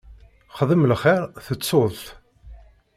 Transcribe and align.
Xdem 0.57 0.83
lxiṛ, 0.91 1.23
tettuḍ-t. 1.45 2.03